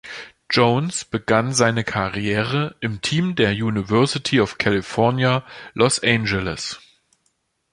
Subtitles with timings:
[0.49, 6.79] Jones begann seine Karriere im Team der University of California, Los Angeles.